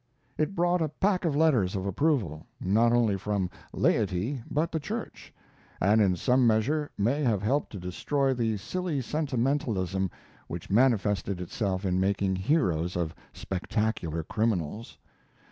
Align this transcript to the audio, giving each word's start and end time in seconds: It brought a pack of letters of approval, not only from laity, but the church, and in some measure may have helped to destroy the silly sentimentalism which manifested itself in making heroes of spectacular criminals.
It 0.35 0.55
brought 0.55 0.81
a 0.81 0.89
pack 0.89 1.25
of 1.25 1.35
letters 1.35 1.75
of 1.75 1.85
approval, 1.85 2.47
not 2.59 2.91
only 2.91 3.17
from 3.19 3.51
laity, 3.71 4.41
but 4.49 4.71
the 4.71 4.79
church, 4.79 5.31
and 5.79 6.01
in 6.01 6.15
some 6.15 6.47
measure 6.47 6.89
may 6.97 7.21
have 7.21 7.43
helped 7.43 7.71
to 7.73 7.79
destroy 7.79 8.33
the 8.33 8.57
silly 8.57 9.01
sentimentalism 9.01 10.09
which 10.47 10.71
manifested 10.71 11.39
itself 11.39 11.85
in 11.85 11.99
making 11.99 12.35
heroes 12.37 12.95
of 12.97 13.13
spectacular 13.31 14.23
criminals. 14.23 14.97